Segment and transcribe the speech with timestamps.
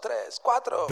[0.00, 0.86] tres, cuatro.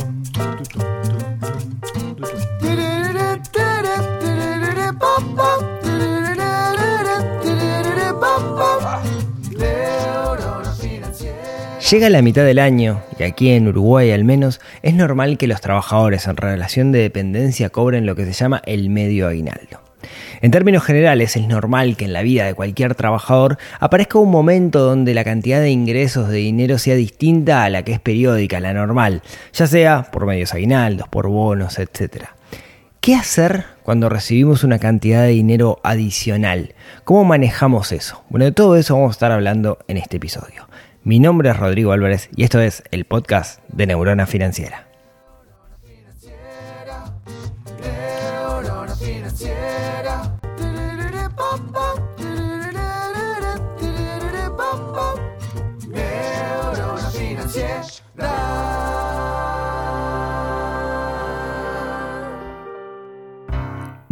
[11.91, 15.61] Llega la mitad del año y aquí en Uruguay al menos es normal que los
[15.61, 19.82] trabajadores en relación de dependencia cobren lo que se llama el medio aguinaldo.
[20.43, 24.81] En términos generales es normal que en la vida de cualquier trabajador aparezca un momento
[24.81, 28.75] donde la cantidad de ingresos de dinero sea distinta a la que es periódica, la
[28.75, 29.23] normal,
[29.53, 32.25] ya sea por medios aguinaldos, por bonos, etc.
[33.01, 36.75] ¿Qué hacer cuando recibimos una cantidad de dinero adicional?
[37.05, 38.25] ¿Cómo manejamos eso?
[38.29, 40.69] Bueno, de todo eso vamos a estar hablando en este episodio.
[41.05, 44.92] Mi nombre es Rodrigo Álvarez y esto es el podcast de Neurona Financiera.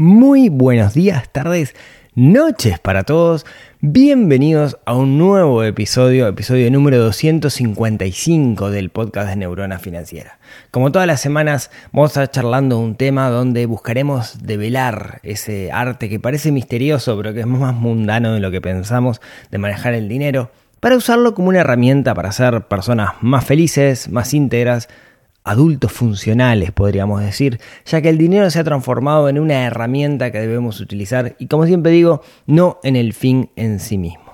[0.03, 1.75] Muy buenos días, tardes,
[2.15, 3.45] noches para todos.
[3.83, 10.39] Bienvenidos a un nuevo episodio, episodio número 255 del podcast de Neurona Financiera.
[10.71, 16.09] Como todas las semanas, vamos a estar charlando un tema donde buscaremos develar ese arte
[16.09, 20.09] que parece misterioso, pero que es más mundano de lo que pensamos de manejar el
[20.09, 24.89] dinero, para usarlo como una herramienta para ser personas más felices, más íntegras,
[25.45, 30.39] adultos funcionales, podríamos decir, ya que el dinero se ha transformado en una herramienta que
[30.39, 34.30] debemos utilizar y como siempre digo, no en el fin en sí mismo.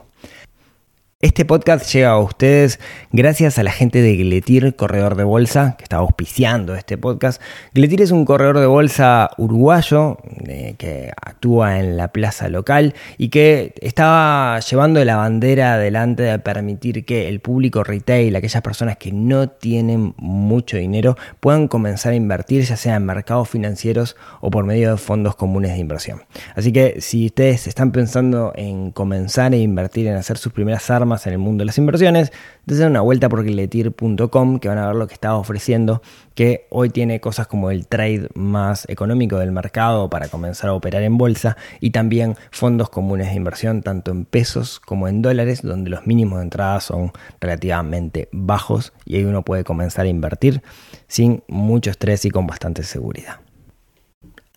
[1.27, 2.79] Este podcast llega a ustedes
[3.11, 7.43] gracias a la gente de Gletir, corredor de bolsa, que está auspiciando este podcast.
[7.75, 13.31] Gletir es un corredor de bolsa uruguayo eh, que actúa en la plaza local y
[13.31, 19.11] que estaba llevando la bandera adelante de permitir que el público retail, aquellas personas que
[19.11, 24.65] no tienen mucho dinero, puedan comenzar a invertir, ya sea en mercados financieros o por
[24.65, 26.23] medio de fondos comunes de inversión.
[26.55, 31.16] Así que si ustedes están pensando en comenzar a invertir, en hacer sus primeras armas,
[31.25, 32.33] en el mundo de las inversiones,
[32.65, 36.03] desde una vuelta por gletir.com que van a ver lo que estaba ofreciendo,
[36.35, 41.03] que hoy tiene cosas como el trade más económico del mercado para comenzar a operar
[41.03, 45.91] en bolsa y también fondos comunes de inversión tanto en pesos como en dólares, donde
[45.91, 50.63] los mínimos de entrada son relativamente bajos y ahí uno puede comenzar a invertir
[51.07, 53.37] sin mucho estrés y con bastante seguridad.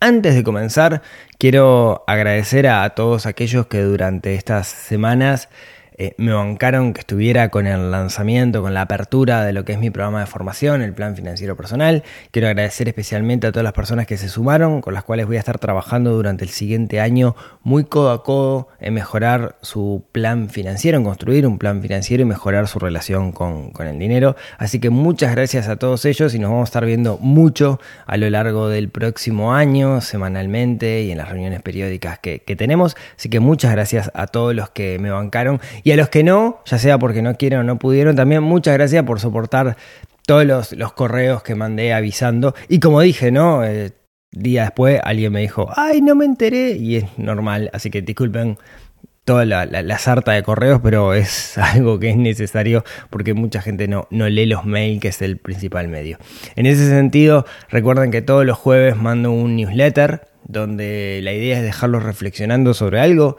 [0.01, 1.01] Antes de comenzar,
[1.37, 5.49] quiero agradecer a todos aquellos que durante estas semanas
[6.01, 9.79] eh, me bancaron que estuviera con el lanzamiento, con la apertura de lo que es
[9.79, 12.03] mi programa de formación, el plan financiero personal.
[12.31, 15.39] Quiero agradecer especialmente a todas las personas que se sumaron, con las cuales voy a
[15.39, 20.97] estar trabajando durante el siguiente año muy codo a codo en mejorar su plan financiero,
[20.97, 24.37] en construir un plan financiero y mejorar su relación con, el dinero.
[24.57, 28.15] Así que muchas gracias a todos ellos y nos vamos a estar viendo mucho a
[28.15, 32.95] lo largo del próximo año, semanalmente y en las reuniones periódicas que, que tenemos.
[33.17, 36.61] Así que muchas gracias a todos los que me bancaron y a los que no,
[36.65, 39.77] ya sea porque no quieren o no pudieron, también muchas gracias por soportar
[40.25, 42.53] todos los, correos que mandé avisando.
[42.67, 43.63] Y como dije, ¿no?
[43.63, 43.91] Eh,
[44.31, 46.71] día después alguien me dijo, ay, no me enteré.
[46.71, 48.57] Y es normal, así que disculpen
[49.25, 54.07] toda la, sarta de correos, pero es algo que es necesario porque mucha gente no,
[54.09, 56.17] no lee los mails, que es el principal medio.
[56.55, 61.63] En ese sentido, recuerden que todos los jueves mando un newsletter donde la idea es
[61.63, 63.37] dejarlos reflexionando sobre algo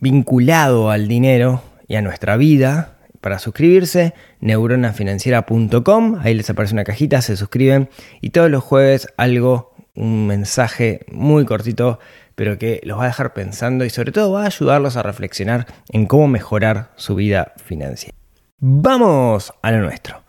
[0.00, 2.96] vinculado al dinero y a nuestra vida.
[3.20, 7.90] Para suscribirse, neuronafinanciera.com, ahí les aparece una cajita, se suscriben
[8.22, 11.98] y todos los jueves algo, un mensaje muy cortito,
[12.34, 15.66] pero que los va a dejar pensando y sobre todo va a ayudarlos a reflexionar
[15.90, 18.16] en cómo mejorar su vida financiera.
[18.58, 20.22] Vamos a lo nuestro.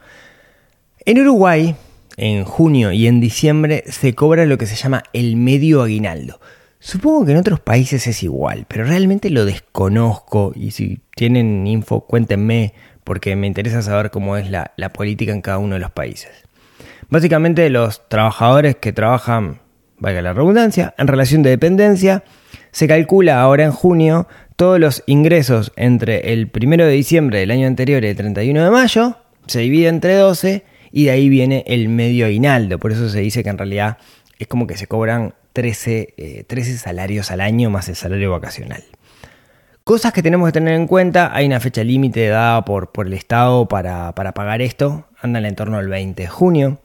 [1.06, 1.76] En Uruguay,
[2.18, 6.42] en junio y en diciembre se cobra lo que se llama el medio aguinaldo.
[6.84, 12.02] Supongo que en otros países es igual, pero realmente lo desconozco y si tienen info
[12.02, 16.32] cuéntenme porque me interesa saber cómo es la, política en cada uno de los países.
[17.08, 19.60] Básicamente los trabajadores que trabajan,
[20.00, 22.24] valga la redundancia, en relación de dependencia,
[22.72, 27.68] se calcula ahora en junio todos los ingresos entre el 1 de diciembre del año
[27.68, 31.90] anterior y el 31 de mayo, se divide entre 12 y de ahí viene el
[31.90, 34.00] medio aguinaldo, por eso se dice que en realidad
[34.40, 38.84] es como que se cobran 13, 13 eh, salarios al año más el salario vacacional.
[39.84, 43.14] Cosas que tenemos que tener en cuenta, hay una fecha límite dada por, por el
[43.14, 46.80] Estado para, pagar esto, andan en torno al 20 de junio.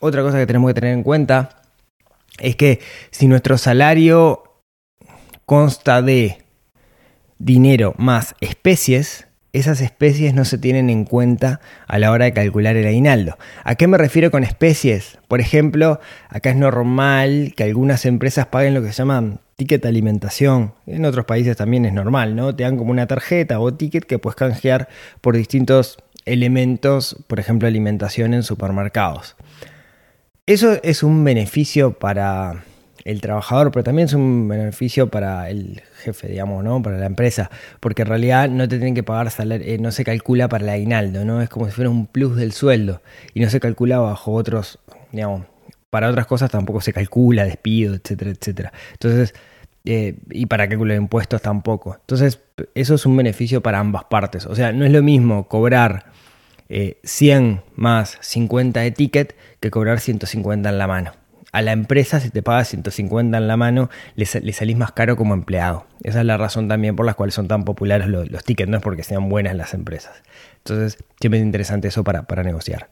[0.00, 1.62] Otra cosa que tenemos que tener en cuenta
[2.38, 2.80] es que
[3.10, 4.44] si nuestro salario
[5.46, 6.44] consta de
[7.38, 12.76] dinero más especies, esas especies no se tienen en cuenta a la hora de calcular
[12.76, 13.38] el aguinaldo.
[13.62, 15.18] ¿A qué me refiero con especies?
[15.28, 20.74] Por ejemplo, acá es normal que algunas empresas paguen lo que se llama ticket alimentación.
[20.86, 22.54] En otros países también es normal, ¿no?
[22.54, 24.88] Te dan como una tarjeta o ticket que puedes canjear
[25.20, 29.36] por distintos elementos, por ejemplo, alimentación en supermercados.
[30.46, 32.64] Eso es un beneficio para
[33.04, 36.82] el trabajador, pero también es un beneficio para el jefe, digamos, ¿no?
[36.82, 40.04] Para la empresa, porque en realidad no te tienen que pagar salario, eh, no se
[40.04, 41.42] calcula para el aguinaldo, ¿no?
[41.42, 43.02] Es como si fuera un plus del sueldo
[43.34, 44.78] y no se calcula bajo otros,
[45.12, 45.44] digamos,
[45.90, 48.72] para otras cosas tampoco se calcula, despido, etcétera, etcétera.
[48.92, 49.34] Entonces,
[49.84, 51.96] eh, y para cálculo de impuestos tampoco.
[52.00, 52.40] Entonces,
[52.74, 54.46] eso es un beneficio para ambas partes.
[54.46, 56.06] O sea, no es lo mismo cobrar
[56.68, 61.12] 100 eh, más 50 de ticket que cobrar 150 en la mano
[61.54, 65.34] a la empresa si te paga 150 en la mano, le, salís más caro como
[65.34, 65.86] empleado.
[66.02, 68.82] Esa es la razón también por la cual son tan populares los, tickets, no es
[68.82, 70.20] porque sean buenas las empresas.
[70.58, 72.90] Entonces, siempre es interesante eso para, para negociar.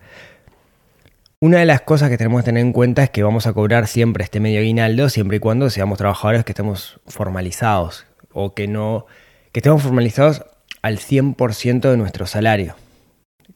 [1.40, 3.88] Una de las cosas que tenemos que tener en cuenta es que vamos a cobrar
[3.88, 9.06] siempre este medio aguinaldo siempre y cuando seamos trabajadores que estemos formalizados o que no
[9.50, 10.44] que estemos formalizados
[10.82, 12.76] al 100% de nuestro salario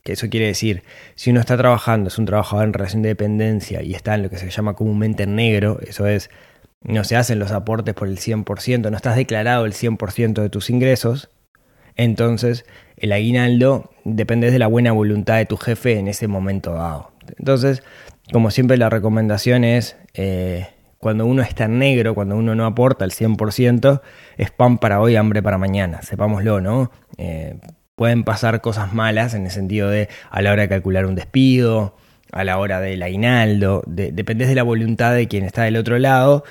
[0.07, 0.85] que eso quiere decir,
[1.17, 4.31] si uno está trabajando, es un trabajador en relación de dependencia y está en lo
[4.31, 6.31] que se llama comúnmente en negro, eso es,
[6.83, 10.71] no se hacen los aportes por el 100%, no estás declarado el 100% de tus
[10.71, 11.29] ingresos,
[11.97, 12.65] entonces
[12.97, 17.11] el aguinaldo depende de la buena voluntad de tu jefe en ese momento dado.
[17.37, 17.83] Entonces,
[18.33, 20.69] como siempre la recomendación es, eh,
[20.99, 24.03] cuando uno está en negro, cuando uno no aporta el 100%,
[24.37, 26.93] es pan para hoy, hambre para mañana, sepámoslo, ¿no?
[27.19, 27.59] Eh,
[27.97, 31.97] pueden pasar cosas malas en el sentido de a la hora de calcular un despido,
[32.31, 36.45] a la hora del aguinaldo, de, de la voluntad de quien está del otro lado,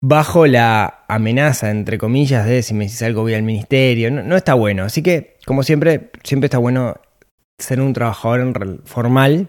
[0.00, 4.54] bajo la amenaza, entre comillas, de si me decís algo voy al ministerio, no, está
[4.54, 4.84] bueno.
[4.84, 6.96] Así que, como siempre, siempre está bueno
[7.58, 9.48] ser un trabajador formal.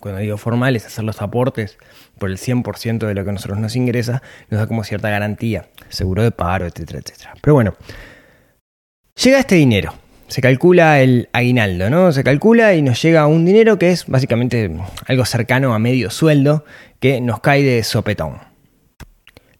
[0.00, 1.78] Cuando digo formal es hacer los aportes
[2.18, 6.22] por el 100% de lo que nosotros nos ingresa, nos da como cierta garantía, seguro
[6.22, 7.34] de paro, etcétera, etcétera.
[7.40, 7.74] Pero bueno,
[9.16, 9.92] llega este dinero
[10.28, 12.12] se calcula el aguinaldo, ¿no?
[12.12, 14.70] Se calcula y nos llega un dinero que es básicamente
[15.06, 16.64] algo cercano a medio sueldo
[17.00, 18.38] que nos cae de sopetón.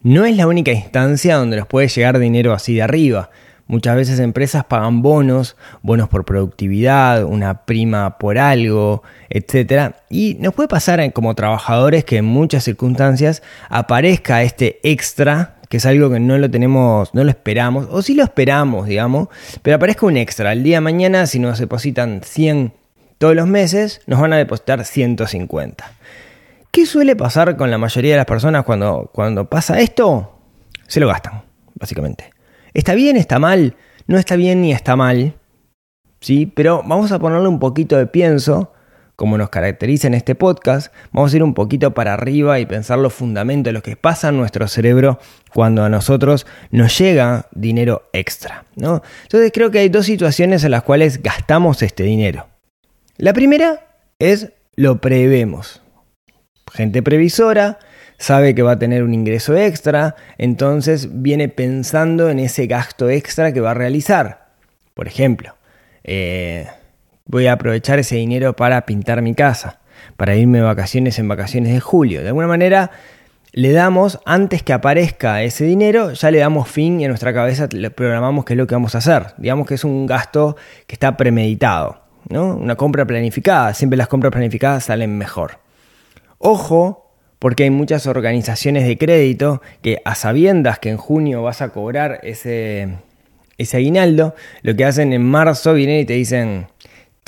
[0.03, 3.31] No es la única instancia donde nos puede llegar dinero así de arriba.
[3.67, 9.97] Muchas veces empresas pagan bonos, bonos por productividad, una prima por algo, etc.
[10.09, 15.87] Y nos puede pasar como trabajadores que en muchas circunstancias aparezca este extra que es
[15.87, 19.29] algo que no lo tenemos, no lo esperamos, o sí lo esperamos, digamos,
[19.63, 20.53] pero aparezca un extra.
[20.53, 22.73] El día de mañana, si nos depositan 100
[23.19, 25.93] todos los meses, nos van a depositar 150.
[26.71, 30.39] ¿Qué suele pasar con la mayoría de las personas cuando, cuando pasa esto?
[30.87, 31.43] Se lo gastan,
[31.75, 32.31] básicamente.
[32.73, 33.17] ¿Está bien?
[33.17, 33.77] ¿Está mal?
[34.07, 35.35] No está bien ni está mal.
[36.21, 36.47] ¿Sí?
[36.47, 38.73] Pero vamos a ponerle un poquito de pienso
[39.19, 43.01] como nos caracteriza en este podcast, vamos a ir un poquito para arriba y pensar
[43.01, 45.19] los fundamentos, lo que pasa en nuestro cerebro
[45.53, 48.65] cuando a nosotros nos llega dinero extra.
[48.77, 49.03] ¿no?
[49.25, 52.47] Entonces creo que hay dos situaciones en las cuales gastamos este dinero.
[53.17, 53.89] La primera
[54.21, 55.83] es lo prevemos.
[56.73, 57.81] Gente previsora
[58.19, 63.53] sabe que va a tener un ingreso extra, entonces viene pensando en ese gasto extra
[63.53, 64.47] que va a realizar.
[64.95, 65.57] Por ejemplo,
[66.05, 66.69] eh,
[67.29, 69.79] voy a aprovechar ese dinero para pintar mi casa,
[70.17, 72.23] para irme de vacaciones en vacaciones de julio.
[72.23, 72.91] De alguna manera
[73.53, 77.69] le damos, antes que aparezca ese dinero, ya le damos fin y en nuestra cabeza
[77.71, 79.35] le programamos qué es lo que vamos a hacer.
[79.37, 82.57] Digamos que es un gasto que está premeditado, ¿no?
[82.57, 85.59] Una compra planificada, siempre las compras planificadas salen mejor.
[86.39, 91.71] Ojo, porque hay muchas organizaciones de crédito que a sabiendas que en junio vas a
[91.71, 92.99] cobrar ese,
[93.59, 96.69] ese aguinaldo, lo que hacen en marzo vienen y te dicen,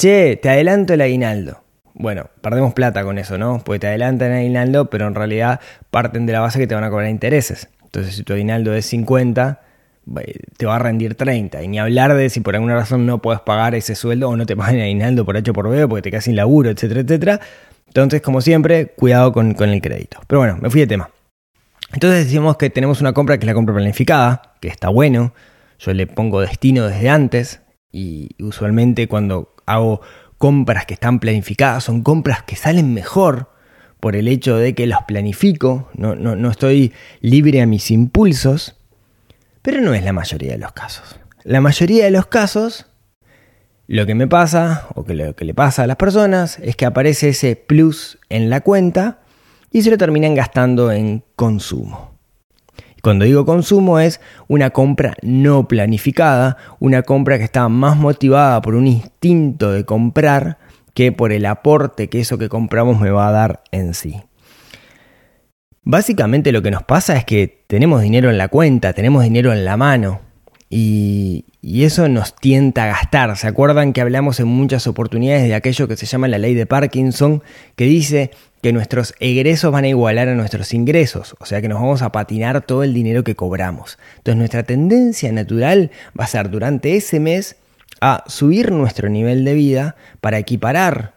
[0.00, 1.62] che, te adelanto el aguinaldo.
[1.92, 3.60] Bueno, perdemos plata con eso, ¿no?
[3.62, 6.84] Porque te adelantan el aguinaldo, pero en realidad parten de la base que te van
[6.84, 7.68] a cobrar intereses.
[7.84, 9.60] Entonces, si tu aguinaldo es 50,
[10.56, 11.62] te va a rendir 30.
[11.62, 14.46] Y ni hablar de si por alguna razón no puedes pagar ese sueldo o no
[14.46, 17.40] te pagan aguinaldo por hecho por B porque te quedas sin laburo, etcétera, etcétera.
[17.88, 20.20] Entonces, como siempre, cuidado con, con el crédito.
[20.26, 21.10] Pero bueno, me fui de tema.
[21.92, 25.34] Entonces decimos que tenemos una compra que es la compra planificada, que está bueno.
[25.78, 27.60] Yo le pongo destino desde antes
[27.92, 30.00] y usualmente cuando hago
[30.38, 33.50] compras que están planificadas, son compras que salen mejor
[34.00, 38.76] por el hecho de que las planifico, no, no, estoy libre a mis impulsos,
[39.60, 41.20] pero no es la mayoría de los casos.
[41.44, 42.86] La mayoría de los casos,
[43.86, 46.86] lo que me pasa, o que lo que le pasa a las personas, es que
[46.86, 49.20] aparece ese plus en la cuenta
[49.70, 52.09] y se lo terminan gastando en consumo.
[53.02, 58.74] Cuando digo consumo es una compra no planificada, una compra que está más motivada por
[58.74, 60.58] un instinto de comprar
[60.94, 64.20] que por el aporte que eso que compramos me va a dar en sí.
[65.82, 69.64] Básicamente lo que nos pasa es que tenemos dinero en la cuenta, tenemos dinero en
[69.64, 70.29] la mano
[70.72, 73.36] y, eso nos tienta a gastar.
[73.36, 76.66] ¿Se acuerdan que hablamos en muchas oportunidades de aquello que se llama la ley de
[76.66, 77.42] Parkinson,
[77.74, 78.30] que dice
[78.62, 82.12] que nuestros egresos van a igualar a nuestros ingresos, o sea que nos vamos a
[82.12, 83.98] patinar todo el dinero que cobramos.
[84.18, 87.56] Entonces nuestra tendencia natural va a ser durante ese mes
[88.00, 91.14] a subir nuestro nivel de vida para equiparar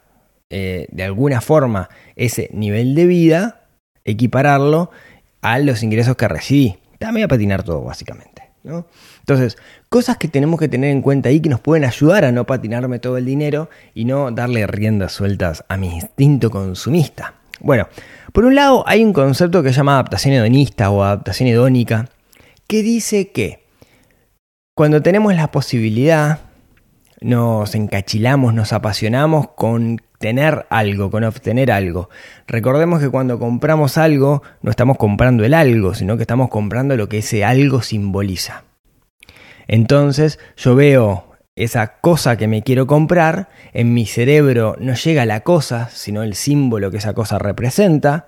[0.50, 3.66] eh, de alguna forma ese nivel de vida,
[4.04, 4.90] equipararlo
[5.42, 6.78] a los ingresos que recibí.
[6.98, 8.34] También a patinar todo básicamente.
[9.24, 9.56] Entonces,
[9.88, 12.98] cosas que tenemos que tener en cuenta ahí que nos pueden ayudar a no patinarme
[12.98, 17.32] todo el dinero y no darle riendas sueltas a mi instinto consumista.
[17.60, 17.88] Bueno,
[18.34, 22.10] por un lado hay un concepto que se llama adaptación hedonista o adaptación hedónica,
[22.66, 23.64] que dice que
[24.74, 26.40] cuando tenemos la posibilidad,
[27.22, 32.10] nos encachilamos, nos apasionamos con tener algo, con obtener algo.
[32.46, 37.08] Recordemos que cuando compramos algo, no estamos comprando el algo, sino que estamos comprando lo
[37.08, 38.64] que ese algo simboliza.
[39.66, 45.40] Entonces yo veo esa cosa que me quiero comprar, en mi cerebro no llega la
[45.40, 48.26] cosa, sino el símbolo que esa cosa representa.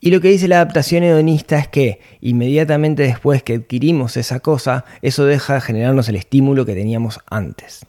[0.00, 4.84] Y lo que dice la adaptación hedonista es que inmediatamente después que adquirimos esa cosa,
[5.02, 7.86] eso deja de generarnos el estímulo que teníamos antes.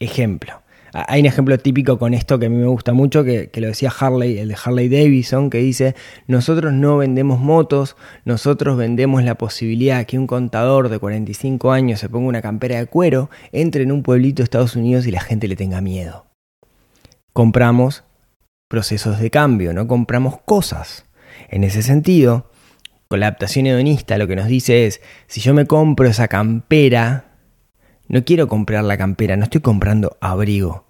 [0.00, 0.62] Ejemplo.
[0.92, 3.92] Hay un ejemplo típico con esto que a mí me gusta mucho, que, lo decía
[3.96, 5.94] Harley, el de Harley Davidson, que dice,
[6.26, 12.08] nosotros no vendemos motos, nosotros vendemos la posibilidad que un contador de 45 años se
[12.08, 15.48] ponga una campera de cuero, entre en un pueblito de Estados Unidos y la gente
[15.48, 16.26] le tenga miedo.
[17.32, 18.04] Compramos
[18.68, 21.04] procesos de cambio, no compramos cosas.
[21.48, 22.50] En ese sentido,
[23.08, 27.27] con la adaptación hedonista lo que nos dice es, si yo me compro esa campera,
[28.08, 30.84] no quiero comprar la campera, no estoy comprando abrigo.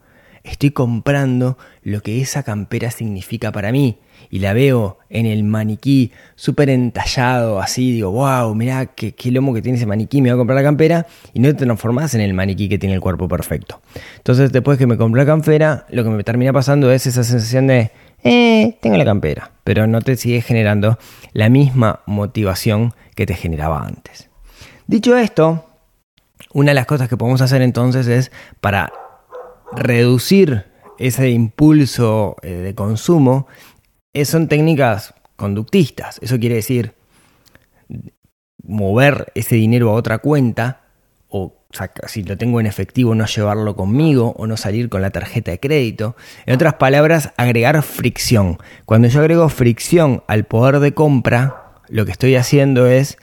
[0.44, 3.98] Estoy comprando lo que esa campera significa para mí.
[4.30, 9.52] Y la veo en el maniquí súper entallado, así, digo, wow, mirá qué, qué, lomo
[9.52, 12.20] que tiene ese maniquí, me voy a comprar la campera y no te transformás en
[12.20, 13.80] el maniquí que tiene el cuerpo perfecto.
[14.16, 17.66] Entonces, después que me compro la campera, lo que me termina pasando es esa sensación
[17.68, 17.90] de,
[18.24, 20.98] eh, tengo la campera, pero no te sigue generando
[21.32, 24.28] la misma motivación que te generaba antes.
[24.86, 25.67] Dicho esto,
[26.52, 28.92] una de las cosas que podemos hacer entonces es para
[29.72, 30.66] reducir
[30.98, 33.46] ese impulso eh, de consumo,
[34.12, 36.18] eh, son técnicas conductistas.
[36.22, 36.94] Eso quiere decir
[38.64, 40.82] mover ese dinero a otra cuenta
[41.28, 41.54] o
[42.06, 45.60] si lo tengo en efectivo no llevarlo conmigo o no salir con la tarjeta de
[45.60, 46.16] crédito.
[46.46, 48.58] En otras palabras, agregar fricción.
[48.86, 53.18] Cuando yo agrego fricción al poder de compra, lo que estoy haciendo es,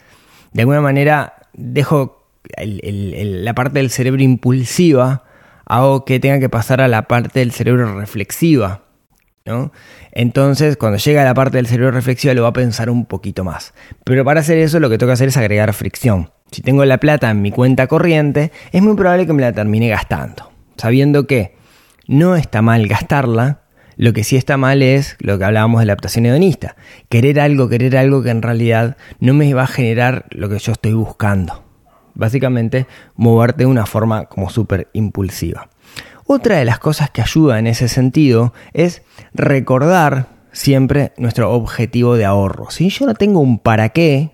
[0.54, 2.25] de alguna manera, dejo
[2.58, 5.24] la parte del cerebro impulsiva,
[5.66, 8.84] hago que tenga que pasar a la parte del cerebro reflexiva.
[9.46, 9.72] ¿no?
[10.12, 13.44] Entonces, cuando llega a la parte del cerebro reflexiva, lo va a pensar un poquito
[13.44, 13.74] más.
[14.04, 16.32] Pero para hacer eso, lo que tengo que hacer es agregar fricción.
[16.52, 19.90] Si tengo la plata en mi cuenta corriente, es muy probable que me la termine
[19.90, 20.52] gastando.
[20.78, 21.56] Sabiendo que
[22.08, 23.62] no está mal gastarla,
[23.98, 26.76] lo que sí está mal es lo que hablábamos de la adaptación hedonista.
[27.10, 30.72] Querer algo, querer algo que en realidad no me va a generar lo que yo
[30.72, 31.65] estoy buscando.
[32.16, 35.70] Básicamente, moverte de una forma como súper impulsiva.
[36.26, 39.04] Otra de las cosas que ayuda en ese sentido es
[39.34, 42.72] recordar siempre nuestro objetivo de ahorro.
[42.72, 44.32] Si yo no tengo un para qué,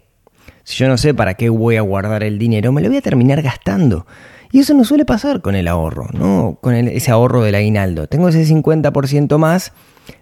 [0.63, 3.01] si yo no sé para qué voy a guardar el dinero, me lo voy a
[3.01, 4.05] terminar gastando.
[4.53, 6.57] Y eso no suele pasar con el ahorro, ¿no?
[6.61, 8.07] Con ese ahorro del aguinaldo.
[8.07, 9.73] Tengo ese 50% más,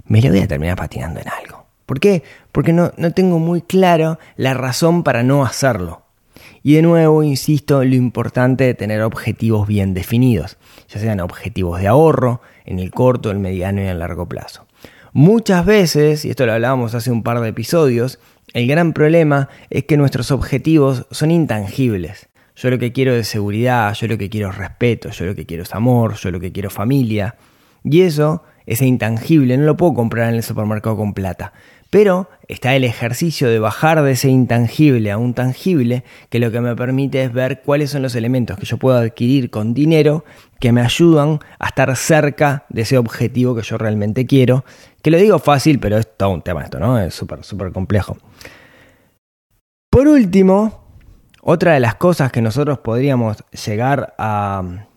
[0.05, 1.65] me lo voy a terminar patinando en algo.
[1.85, 2.23] ¿Por qué?
[2.51, 6.03] Porque no, no tengo muy claro la razón para no hacerlo.
[6.69, 11.87] Y de nuevo, insisto, lo importante de tener objetivos bien definidos, ya sean objetivos de
[11.87, 14.67] ahorro en el corto, el mediano y el largo plazo.
[15.11, 18.19] Muchas veces, y esto lo hablábamos hace un par de episodios,
[18.53, 22.29] el gran problema es que nuestros objetivos son intangibles.
[22.55, 25.47] Yo lo que quiero es seguridad, yo lo que quiero es respeto, yo lo que
[25.47, 27.35] quiero es amor, yo lo que quiero es familia.
[27.83, 31.51] Y eso, ese intangible, no lo puedo comprar en el supermercado con plata.
[31.89, 36.61] Pero está el ejercicio de bajar de ese intangible a un tangible, que lo que
[36.61, 40.23] me permite es ver cuáles son los elementos que yo puedo adquirir con dinero
[40.59, 44.65] que me ayudan a estar cerca de ese objetivo que yo realmente quiero.
[45.01, 46.99] Que lo digo fácil, pero es todo un tema esto, ¿no?
[46.99, 48.17] Es súper, súper complejo.
[49.89, 50.83] Por último,
[51.41, 54.88] otra de las cosas que nosotros podríamos llegar a,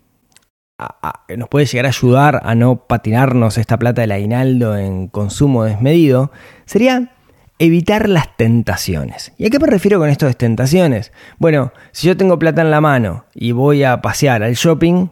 [1.37, 6.33] nos puede llegar a ayudar a no patinarnos esta plata del aguinaldo en consumo desmedido,
[6.65, 7.13] sería
[7.59, 9.33] evitar las tentaciones.
[9.39, 11.13] ¿Y a qué me refiero con esto de tentaciones?
[11.39, 15.09] Bueno, si yo tengo plata en la mano y voy a pasear al shopping,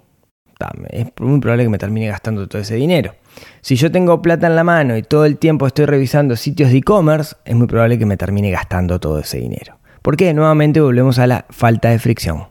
[0.91, 3.15] es muy probable que me termine gastando todo ese dinero.
[3.61, 6.79] Si yo tengo plata en la mano y todo el tiempo estoy revisando sitios de
[6.79, 9.79] e-commerce, es muy probable que me termine gastando todo ese dinero.
[10.03, 10.33] ¿Por qué?
[10.35, 12.47] Nuevamente volvemos a la falta de fricción.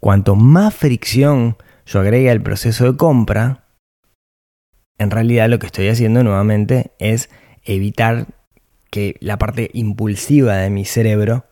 [0.00, 3.64] Cuanto más fricción yo agregue al proceso de compra,
[4.98, 7.30] en realidad lo que estoy haciendo nuevamente es
[7.64, 8.26] evitar
[8.90, 11.46] que la parte impulsiva de mi cerebro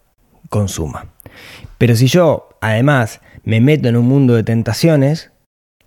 [0.48, 1.12] consuma.
[1.78, 5.32] Pero si yo además me meto en un mundo de tentaciones,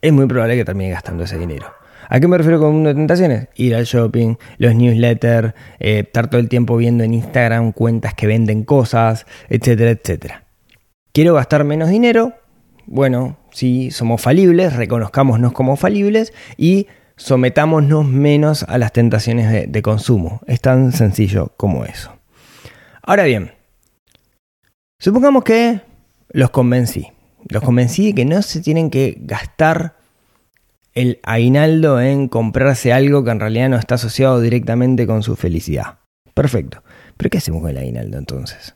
[0.01, 1.67] es muy probable que termine gastando ese dinero.
[2.09, 3.47] ¿A qué me refiero con un mundo de tentaciones?
[3.55, 8.27] Ir al shopping, los newsletters, eh, estar todo el tiempo viendo en Instagram cuentas que
[8.27, 10.43] venden cosas, etcétera, etcétera.
[11.13, 12.33] ¿Quiero gastar menos dinero?
[12.85, 20.41] Bueno, si somos falibles, reconozcámonos como falibles y sometámonos menos a las tentaciones de, consumo.
[20.45, 22.11] Es tan sencillo como eso.
[23.01, 23.53] Ahora bien,
[24.99, 25.79] supongamos que
[26.31, 27.07] los convencí.
[27.47, 29.95] Los convencí de que no se tienen que gastar
[30.93, 35.99] el aguinaldo en comprarse algo que en realidad no está asociado directamente con su felicidad.
[36.33, 36.83] Perfecto.
[37.15, 38.74] Pero ¿qué hacemos con el aguinaldo entonces?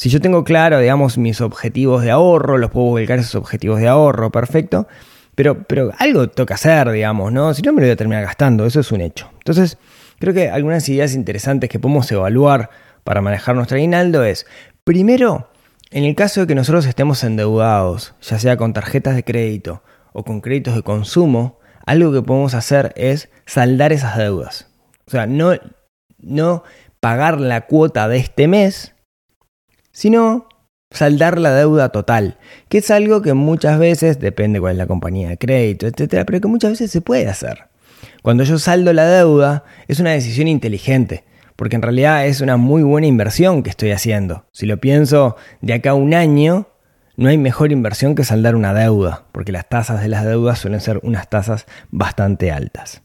[0.00, 3.88] Si yo tengo claro, digamos, mis objetivos de ahorro, los puedo volcar esos objetivos de
[3.88, 4.88] ahorro, perfecto.
[5.34, 7.52] Pero, pero algo toca hacer, digamos, ¿no?
[7.52, 9.28] Si no me lo voy a terminar gastando, eso es un hecho.
[9.34, 9.76] Entonces,
[10.18, 12.70] creo que algunas ideas interesantes que podemos evaluar
[13.04, 14.46] para manejar nuestro aguinaldo es,
[14.84, 15.50] primero,
[15.90, 19.82] en el caso de que nosotros estemos endeudados, ya sea con tarjetas de crédito
[20.14, 24.70] o con créditos de consumo, algo que podemos hacer es saldar esas deudas.
[25.06, 25.52] O sea, no,
[26.16, 26.64] no
[27.00, 28.94] pagar la cuota de este mes,
[30.00, 30.48] sino
[30.90, 32.38] saldar la deuda total,
[32.70, 36.40] que es algo que muchas veces, depende cuál es la compañía de crédito, etcétera, pero
[36.40, 37.64] que muchas veces se puede hacer.
[38.22, 42.82] Cuando yo saldo la deuda, es una decisión inteligente, porque en realidad es una muy
[42.82, 44.46] buena inversión que estoy haciendo.
[44.52, 46.68] Si lo pienso de acá a un año,
[47.18, 50.80] no hay mejor inversión que saldar una deuda, porque las tasas de las deudas suelen
[50.80, 53.02] ser unas tasas bastante altas.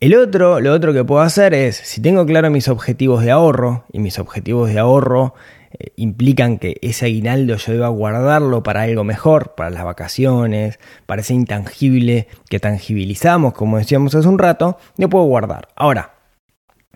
[0.00, 3.84] El otro, lo otro que puedo hacer es, si tengo claro mis objetivos de ahorro,
[3.92, 5.34] y mis objetivos de ahorro
[5.76, 11.22] eh, implican que ese aguinaldo yo deba guardarlo para algo mejor, para las vacaciones, para
[11.22, 15.68] ese intangible que tangibilizamos, como decíamos hace un rato, lo puedo guardar.
[15.74, 16.14] Ahora,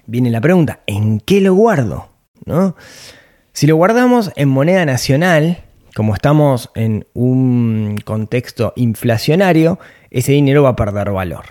[0.07, 2.09] viene la pregunta, ¿en qué lo guardo?
[2.45, 2.77] ¿No?
[3.53, 5.65] Si lo guardamos en moneda nacional,
[5.97, 11.45] como estamos en un contexto inflacionario, ese dinero va a perder valor.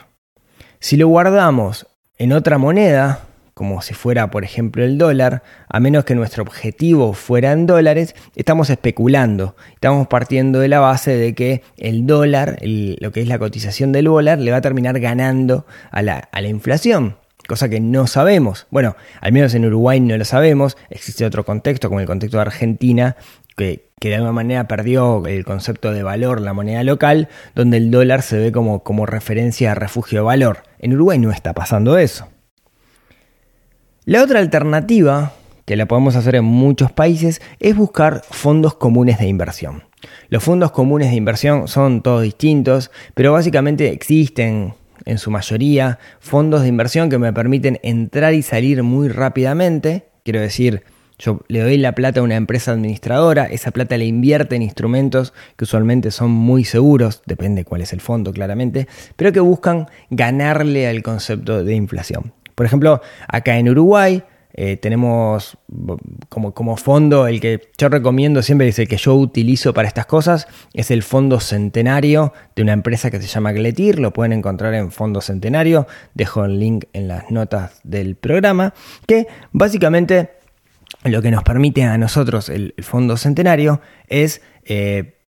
[0.80, 1.88] Si lo guardamos
[2.18, 3.27] en otra moneda,
[3.58, 8.14] como si fuera, por ejemplo, el dólar, a menos que nuestro objetivo fuera en dólares,
[8.36, 9.56] estamos especulando.
[9.74, 14.06] Estamos partiendo de la base de que el dólar, lo que es la cotización del
[14.06, 17.18] dólar, le va a terminar ganando a la, inflación
[17.48, 18.68] cosa que no sabemos.
[18.70, 20.78] Bueno, al menos en Uruguay no lo sabemos.
[20.90, 23.16] Existe otro contexto, como el contexto de Argentina,
[23.56, 27.90] que, que, de alguna manera perdió el concepto de valor, la moneda local, donde el
[27.90, 30.64] dólar se ve como, como referencia a refugio de valor.
[30.78, 32.28] En Uruguay no está pasando eso.
[34.10, 35.34] La otra alternativa,
[35.66, 39.84] que la podemos hacer en muchos países, es buscar fondos comunes de inversión.
[40.30, 46.62] Los fondos comunes de inversión son todos distintos, pero básicamente existen en su mayoría fondos
[46.62, 50.06] de inversión que me permiten entrar y salir muy rápidamente.
[50.24, 50.84] Quiero decir,
[51.20, 55.34] yo le doy la plata a una empresa administradora, esa plata le invierte en instrumentos
[55.58, 60.88] que usualmente son muy seguros, depende cuál es el fondo claramente, pero que buscan ganarle
[60.88, 62.32] al concepto de inflación.
[62.58, 65.60] Por ejemplo, acá en Uruguay eh, tenemos
[66.30, 70.48] como, fondo, el que yo recomiendo siempre, es el que yo utilizo para estas cosas,
[70.74, 74.92] es el Fondo Centenario de una empresa que se llama Gletir, lo pueden encontrar en
[74.92, 78.74] Fondo Centenario, dejo el link en las notas del programa,
[79.06, 80.32] que básicamente
[81.04, 85.20] lo que nos permite a nosotros el, Fondo Centenario es eh,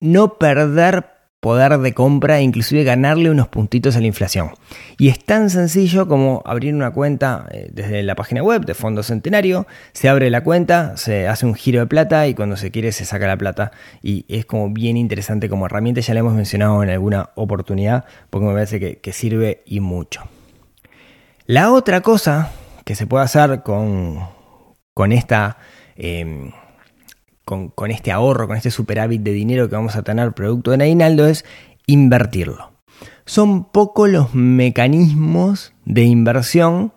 [0.00, 1.13] no perder
[1.44, 4.52] poder de compra e inclusive ganarle unos puntitos a la inflación.
[4.96, 9.02] Y es tan sencillo como abrir una cuenta eh, desde la página web de Fondo
[9.02, 12.92] Centenario, se abre la cuenta, se hace un giro de plata y cuando se quiere
[12.92, 16.82] se saca la plata y es como bien interesante como herramienta, ya la hemos mencionado
[16.82, 20.22] en alguna oportunidad porque me parece que, sirve y mucho.
[21.44, 22.52] La otra cosa
[22.86, 24.18] que se puede hacer con,
[24.94, 25.58] con esta...
[25.94, 26.52] Em,
[27.44, 31.26] con, este ahorro, con este superávit de dinero que vamos a tener producto de aguinaldo
[31.26, 31.44] es
[31.86, 32.72] invertirlo.
[33.26, 36.92] Son pocos los mecanismos de inversión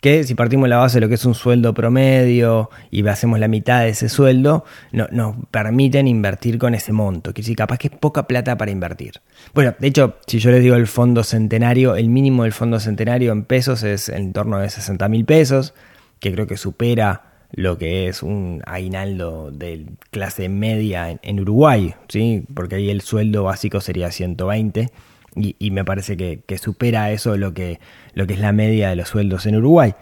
[0.00, 3.46] que si partimos la base de lo que es un sueldo promedio y hacemos la
[3.46, 7.32] mitad de ese sueldo, no, nos permiten invertir con ese monto.
[7.32, 9.20] Que si capaz que es poca plata para invertir.
[9.54, 13.30] Bueno, de hecho, si yo les digo el fondo centenario, el mínimo del fondo centenario
[13.30, 15.72] en pesos es en torno de 60 mil pesos,
[16.18, 22.44] que creo que supera lo que es un aguinaldo de clase media en, Uruguay, ¿sí?
[22.54, 24.90] porque ahí el sueldo básico sería 120
[25.34, 27.80] y, me parece que, supera eso lo que,
[28.14, 29.94] lo que es la media de los sueldos en Uruguay.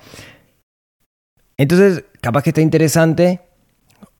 [1.57, 3.41] Entonces, capaz que está interesante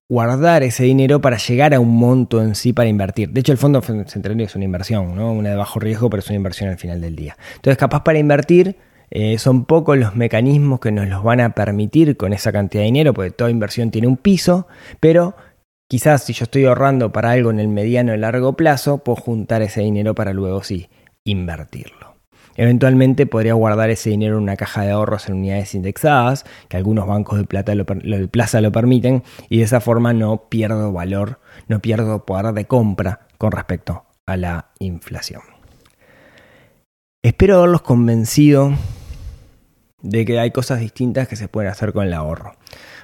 [0.09, 3.31] guardar ese dinero para llegar a un monto en sí para invertir.
[3.31, 5.33] De hecho, el fondo centenario es una inversión, ¿no?
[5.33, 7.37] Una de bajo riesgo, pero es una inversión al final del día.
[7.57, 8.77] Entonces, capaz para invertir,
[9.11, 12.87] eh, son pocos los mecanismos que nos los van a permitir con esa cantidad de
[12.87, 14.69] dinero, porque toda inversión tiene un piso,
[15.01, 15.35] pero
[15.89, 19.63] quizás si yo estoy ahorrando para algo en el mediano y largo plazo, puedo juntar
[19.63, 20.89] ese dinero para luego sí
[21.25, 22.11] invertirlo.
[22.57, 27.07] Eventualmente podría guardar ese dinero en una caja de ahorros en unidades indexadas, que algunos
[27.07, 31.81] bancos de, plata de plaza lo permiten, y de esa forma no pierdo valor, no
[31.81, 35.43] pierdo poder de compra con respecto a la inflación.
[37.23, 38.73] Espero haberlos convencido
[40.03, 42.57] de que hay cosas distintas que se pueden hacer con el ahorro.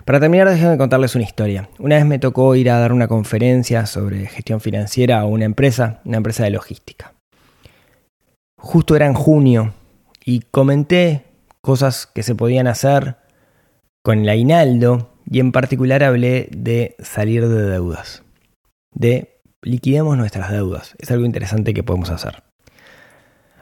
[0.05, 1.69] Para terminar, déjenme contarles una historia.
[1.79, 6.01] Una vez me tocó ir a dar una conferencia sobre gestión financiera a una empresa,
[6.05, 7.17] una empresa de logística
[8.67, 9.75] justo era en junio
[10.25, 11.25] y comenté
[11.61, 13.17] cosas que se podían hacer
[14.03, 18.23] con el aguinaldo y en particular hablé de salir de deudas,
[18.93, 20.95] de liquidemos nuestras deudas.
[20.99, 22.43] Es algo interesante que podemos hacer.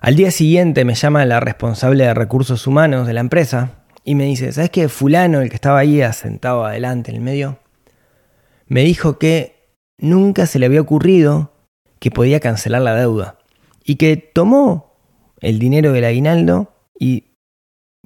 [0.04, 4.24] Al día siguiente me llama la responsable de recursos humanos de la empresa y me
[4.24, 4.90] dice, ¿sabes qué?
[4.90, 7.58] Fulano, el que estaba ahí sentado adelante en el medio,
[8.66, 11.52] me dijo que nunca se le había ocurrido
[12.00, 13.38] que podía cancelar la deuda
[13.82, 14.94] y que tomó
[15.40, 17.38] el dinero del aguinaldo y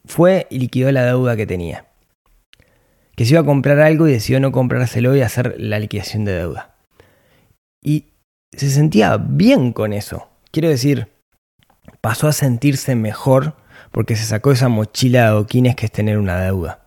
[0.05, 1.89] fue y liquidó la deuda que tenía.
[3.17, 6.35] Que se iba a comprar algo y decidió no comprárselo y hacer la liquidación de
[6.35, 6.77] deuda.
[7.83, 8.13] Y
[8.57, 10.29] se sentía bien con eso.
[10.53, 11.18] Quiero decir,
[12.01, 13.57] pasó a sentirse mejor
[13.91, 16.81] porque se sacó esa mochila de adoquines que es tener una deuda.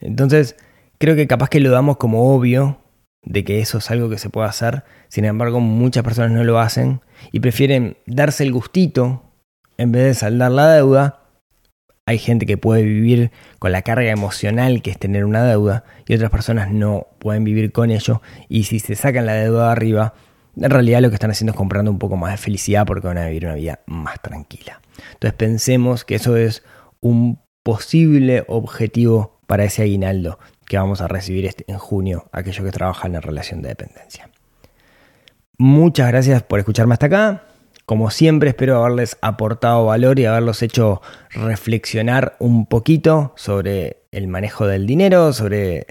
[0.00, 0.56] Entonces,
[0.98, 2.78] creo que capaz que lo damos como obvio
[3.22, 6.60] de que eso es algo que se puede hacer, sin embargo muchas personas no lo
[6.60, 7.00] hacen
[7.32, 9.22] y prefieren darse el gustito
[9.78, 11.20] en vez de saldar la deuda,
[12.06, 16.14] hay gente que puede vivir con la carga emocional que es tener una deuda y
[16.14, 20.14] otras personas no pueden vivir con ello y si se sacan la deuda de arriba,
[20.56, 23.18] en realidad lo que están haciendo es comprando un poco más de felicidad porque van
[23.18, 24.80] a vivir una vida más tranquila.
[25.12, 26.62] Entonces pensemos que eso es
[27.00, 32.72] un posible objetivo para ese aguinaldo que vamos a recibir este, en junio, aquellos que
[32.72, 34.30] trabajan en relación de dependencia.
[35.58, 37.42] Muchas gracias por escucharme hasta acá.
[37.86, 44.66] Como siempre, espero haberles aportado valor y haberlos hecho reflexionar un poquito sobre el manejo
[44.66, 45.86] del dinero, sobre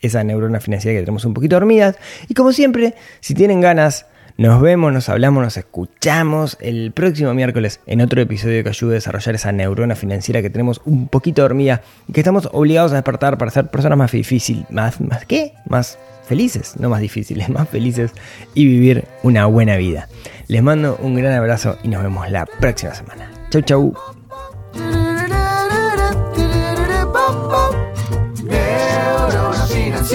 [0.00, 1.96] esa neurona financiera que tenemos un poquito dormidas.
[2.28, 4.06] Y como siempre, si tienen ganas,
[4.38, 8.94] nos vemos, nos hablamos, nos escuchamos el próximo miércoles en otro episodio que ayude a
[8.94, 13.36] desarrollar esa neurona financiera que tenemos un poquito dormida y que estamos obligados a despertar
[13.36, 18.12] para ser personas más difíciles, más, más qué, más felices, no más difíciles, más felices
[18.54, 20.08] y vivir una buena vida.
[20.46, 23.28] Les mando un gran abrazo y nos vemos la próxima semana.
[23.50, 24.17] Chau chau.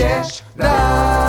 [0.04, 1.23] się.